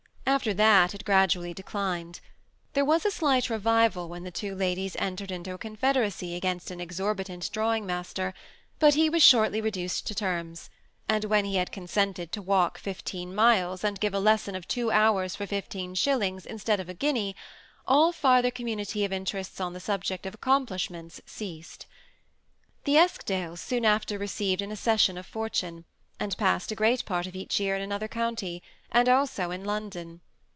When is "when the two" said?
4.07-4.55